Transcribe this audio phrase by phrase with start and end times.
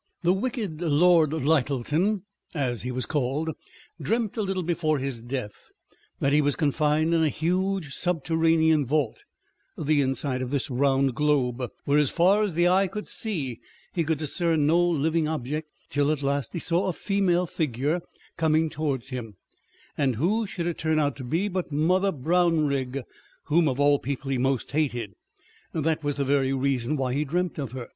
[0.23, 2.23] The" wicked" Lord Lyttleton
[2.55, 3.51] (as he was called)
[4.01, 5.69] dreamt a little before his death
[6.19, 9.23] that he was confined in a huge subterranean vault
[9.77, 13.59] (the inside of this round globe) where as far as eye could see,
[13.93, 18.01] he could discern no living object, till at last he saw a female figure
[18.37, 19.35] coming towards him,
[19.95, 23.03] and who should it turn out to be, but Mother Brownrigg,
[23.43, 25.13] whom of all people he most hated!
[25.73, 27.87] That was the very reason why he dreamt of her.